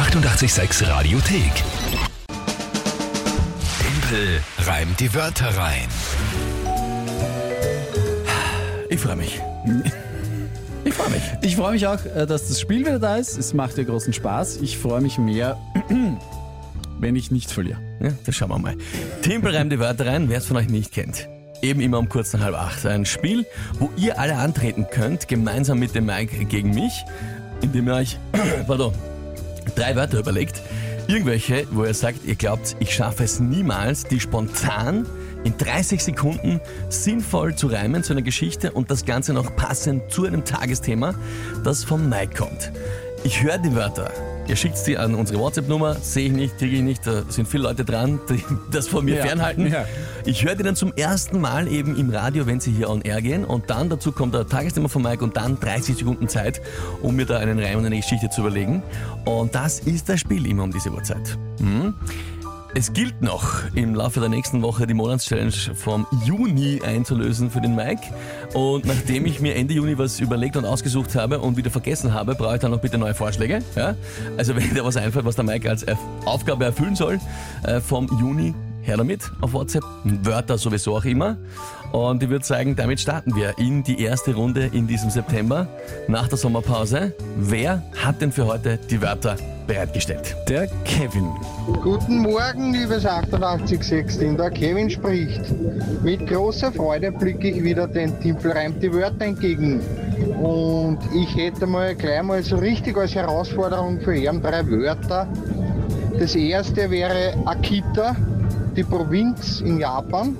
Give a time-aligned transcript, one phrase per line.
[0.00, 1.52] 886 Radiothek.
[3.78, 5.88] Tempel reimt die Wörter rein.
[8.88, 9.38] Ich freue mich.
[10.86, 11.22] Ich freue mich.
[11.42, 13.36] Ich freue mich auch, äh, dass das Spiel wieder da ist.
[13.36, 14.62] Es macht ja großen Spaß.
[14.62, 15.58] Ich freue mich mehr,
[16.98, 17.78] wenn ich nicht verliere.
[18.00, 18.76] Ja, das schauen wir mal.
[19.20, 21.28] Tempel reimt die Wörter rein, wer es von euch nicht kennt.
[21.60, 22.86] Eben immer um kurz nach halb acht.
[22.86, 23.44] Ein Spiel,
[23.78, 27.04] wo ihr alle antreten könnt, gemeinsam mit dem Mike gegen mich,
[27.60, 28.18] indem ihr euch,
[28.66, 28.94] pardon,
[29.74, 30.62] drei Wörter überlegt.
[31.06, 35.06] Irgendwelche, wo ihr sagt, ihr glaubt, ich schaffe es niemals, die spontan
[35.44, 40.24] in 30 Sekunden sinnvoll zu reimen zu einer Geschichte und das Ganze noch passend zu
[40.24, 41.14] einem Tagesthema,
[41.64, 42.70] das vom Mike kommt.
[43.22, 44.10] Ich höre die Wörter.
[44.48, 47.64] Ihr schickt sie an unsere WhatsApp-Nummer, sehe ich nicht, kriege ich nicht, da sind viele
[47.64, 48.42] Leute dran, die
[48.72, 49.70] das von mir Ja, fernhalten.
[49.70, 49.84] ja.
[50.24, 53.22] Ich höre die dann zum ersten Mal eben im Radio, wenn sie hier on air
[53.22, 56.60] gehen und dann dazu kommt der Tagesthema von Mike und dann 30 Sekunden Zeit,
[57.02, 58.82] um mir da einen Reim und eine Geschichte zu überlegen.
[59.24, 61.38] Und das ist das Spiel immer um diese Uhrzeit.
[61.60, 61.94] Hm?
[62.72, 67.74] Es gilt noch im Laufe der nächsten Woche die Monatschallenge vom Juni einzulösen für den
[67.74, 68.02] Mike.
[68.54, 72.36] Und nachdem ich mir Ende Juni was überlegt und ausgesucht habe und wieder vergessen habe,
[72.36, 73.60] brauche ich dann noch bitte neue Vorschläge.
[73.74, 73.96] Ja?
[74.36, 75.84] Also wenn dir was einfällt, was der Mike als
[76.24, 77.18] Aufgabe erfüllen soll,
[77.64, 78.54] äh, vom Juni
[78.90, 79.84] her damit auf WhatsApp.
[80.04, 81.36] Wörter sowieso auch immer.
[81.92, 85.66] Und ich würde sagen, damit starten wir in die erste Runde in diesem September
[86.08, 87.12] nach der Sommerpause.
[87.36, 90.36] Wer hat denn für heute die Wörter bereitgestellt?
[90.48, 91.30] Der Kevin.
[91.82, 95.42] Guten Morgen, liebes 88616, der Kevin spricht.
[96.02, 99.80] Mit großer Freude blicke ich wieder den Timpel reimt die Wörter entgegen.
[100.42, 105.28] Und ich hätte mal gleich mal so richtig als Herausforderung für ihn drei Wörter.
[106.18, 108.14] Das erste wäre Akita,
[108.76, 110.36] die Provinz in Japan.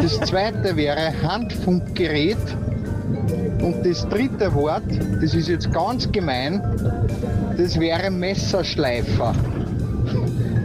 [0.00, 2.38] Das zweite wäre Handfunkgerät.
[3.62, 4.84] Und das dritte Wort,
[5.20, 6.62] das ist jetzt ganz gemein,
[7.56, 9.34] das wäre Messerschleifer.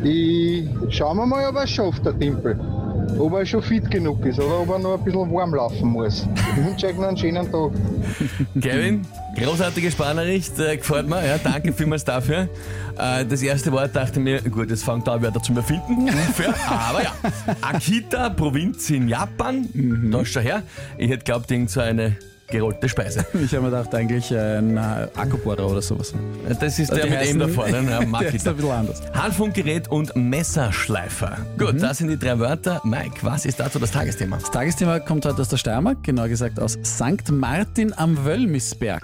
[0.04, 2.58] Ich schauen wir mal, ob er es schafft, der Timpel.
[3.18, 6.28] Ob er schon fit genug ist oder ob er noch ein bisschen warm laufen muss.
[6.58, 7.72] Ich wünsche euch noch einen schönen Tag.
[8.62, 9.08] Kevin,
[9.38, 11.26] großartige Sparnachricht, äh, gefällt mir.
[11.26, 12.50] Ja, danke vielmals dafür.
[12.98, 16.10] Äh, das erste Wort dachte mir, gut, jetzt fangen da Wörter zum Erfinden.
[16.10, 17.14] Unfair, aber ja.
[17.62, 19.68] Akita, Provinz in Japan,
[20.12, 20.64] da ist schon her.
[20.98, 22.18] Ich hätte glaubt, irgend so eine
[22.48, 23.26] gerollte Speise.
[23.34, 26.14] Ich habe mir gedacht, eigentlich ein äh, Akkubohrer oder sowas.
[26.60, 28.08] Das ist der Die mit heißen- M da vorne, ne?
[28.22, 29.02] Der ist ein bisschen anders.
[29.14, 31.38] Handfunkgerät und Messerschleifer.
[31.58, 32.82] Gut, das sind die drei Wörter.
[32.84, 34.38] Mike, was ist dazu das Tagesthema?
[34.38, 37.32] Das Tagesthema kommt heute aus der Steiermark, genauer gesagt aus St.
[37.32, 39.04] Martin am Wöllmisberg.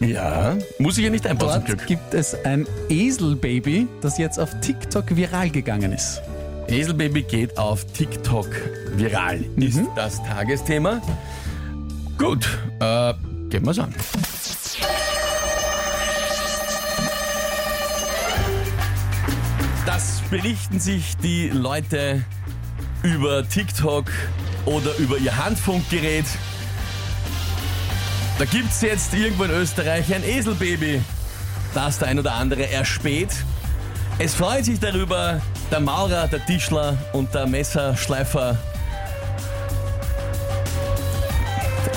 [0.00, 0.56] Ja.
[0.78, 1.86] Muss ich ja nicht einbauen Dort Glück.
[1.86, 6.20] gibt es ein Eselbaby, das jetzt auf TikTok viral gegangen ist.
[6.68, 8.48] Eselbaby geht auf TikTok
[8.96, 9.44] viral.
[9.56, 11.00] Ist das Tagesthema?
[12.18, 12.46] Gut,
[12.80, 13.14] äh,
[13.50, 13.94] gehen wir's an.
[19.86, 22.24] Das berichten sich die Leute
[23.02, 24.10] über TikTok
[24.64, 26.24] oder über ihr Handfunkgerät.
[28.38, 31.00] Da gibt's jetzt irgendwo in Österreich ein Eselbaby,
[31.74, 33.30] das der ein oder andere erspäht.
[34.18, 38.56] Es freut sich darüber der Maurer, der Tischler und der Messerschleifer.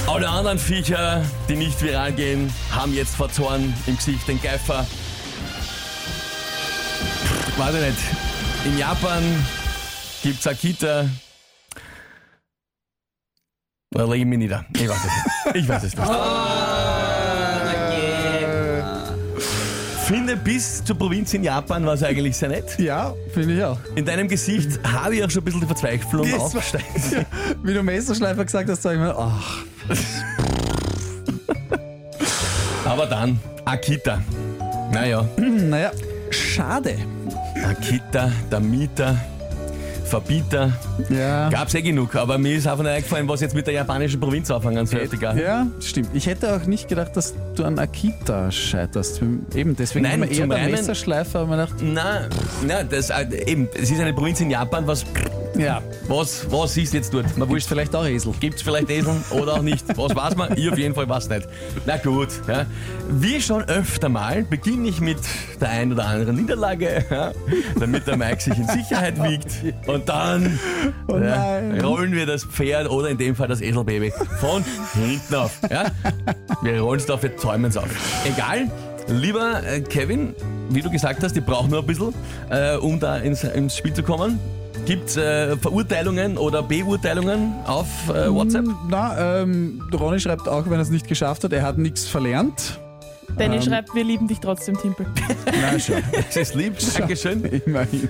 [0.08, 4.88] Alle anderen Viecher, die nicht viral gehen, haben jetzt vor Zorn im Gesicht den Geifer.
[7.58, 8.00] Weiß ich nicht.
[8.66, 9.46] In Japan
[10.24, 11.06] gibt's Akita.
[13.92, 14.66] Da lege ich mich nieder.
[14.76, 15.56] Ich weiß es nicht.
[15.56, 17.07] Ich weiß es nicht.
[20.08, 22.80] Finde bis zur Provinz in Japan war es eigentlich sehr nett.
[22.80, 23.78] Ja, finde ich auch.
[23.96, 26.86] In deinem Gesicht habe ich auch schon ein bisschen die Verzweiflung Das war- aufgesteigt.
[27.64, 29.64] Wie du Messerschleifer gesagt hast, sag ich mir, ach,
[32.86, 34.22] Aber dann, Akita.
[34.94, 35.92] Naja, naja,
[36.30, 36.98] schade.
[37.68, 39.18] Akita, der Mieter,
[40.08, 40.72] Verbieter.
[41.10, 41.50] Ja.
[41.50, 44.50] Gab's eh genug, aber mir ist einfach nicht eingefallen, was jetzt mit der japanischen Provinz
[44.50, 45.08] anfangen soll.
[45.12, 45.40] Egal.
[45.40, 46.10] Ja, stimmt.
[46.14, 49.22] Ich hätte auch nicht gedacht, dass du an Akita scheiterst.
[49.54, 52.30] Eben, deswegen Nein, eher zum der Messerschleifer, aber mir gedacht, Nein,
[52.66, 55.06] nein, das, äh, eben, es ist eine Provinz in Japan, was,
[55.58, 57.38] ja, was, was ist jetzt dort?
[57.38, 58.34] Man wurscht vielleicht auch Esel.
[58.40, 59.86] Gibt's vielleicht Eseln oder auch nicht?
[59.98, 60.58] Was weiß man?
[60.58, 61.48] Ich auf jeden Fall weiß nicht.
[61.86, 62.30] Na gut.
[62.48, 62.66] Ja.
[63.10, 65.18] Wie schon öfter mal beginne ich mit
[65.60, 67.32] der ein oder anderen Niederlage, ja,
[67.80, 69.48] damit der Mike sich in Sicherheit wiegt.
[69.88, 70.60] Und dann
[71.08, 74.64] Oh ja, rollen wir das Pferd oder in dem Fall das Eselbaby von
[74.94, 75.60] hinten auf.
[75.70, 75.86] Ja.
[76.62, 77.90] Wir rollen es auf, wir zäumen es auf.
[78.26, 78.70] Egal.
[79.08, 80.36] Lieber äh, Kevin,
[80.70, 82.14] wie du gesagt hast, ich brauche nur ein bisschen,
[82.50, 84.40] äh, um da ins, ins Spiel zu kommen.
[84.88, 88.64] Gibt es äh, Verurteilungen oder Beurteilungen auf äh, WhatsApp?
[88.88, 92.80] Na, ähm, Ronny schreibt auch, wenn er es nicht geschafft hat, er hat nichts verlernt.
[93.38, 93.62] Danny Ähm.
[93.62, 95.06] schreibt, wir lieben dich trotzdem, Timpel.
[95.62, 95.98] Na schon.
[96.28, 97.44] Das ist lieb, Dankeschön.
[97.66, 98.08] Immerhin.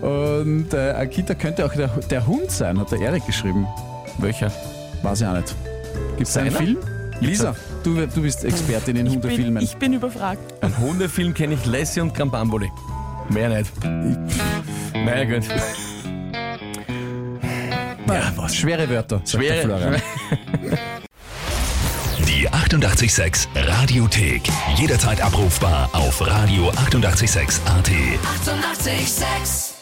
[0.00, 3.66] Und äh, Akita könnte auch der, der Hund sein, hat der Erik geschrieben.
[4.18, 4.52] Welcher?
[5.02, 5.56] Weiß ich auch nicht.
[6.18, 6.52] Gibt es einen?
[6.52, 6.76] Film?
[7.18, 9.62] Lisa, du, du bist Expertin in Ich bin, Hundefilmen.
[9.64, 10.54] ich bin überfragt.
[10.62, 12.70] Ein Hundefilm kenne ich Lassie und Krambamboli.
[13.28, 13.72] Mehr nicht.
[14.94, 15.48] Naja, gut.
[18.08, 18.56] Ja, was?
[18.56, 19.78] Schwere Wörter, sagt der Schwere.
[19.78, 20.02] Florian.
[22.26, 24.42] Die 886 Radiothek.
[24.76, 27.56] Jederzeit abrufbar auf radio886.at.
[27.66, 27.66] 886!
[27.66, 29.75] 886